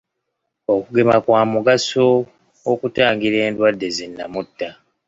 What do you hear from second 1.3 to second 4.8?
mugaso okutangira endwadde zi nnamutta.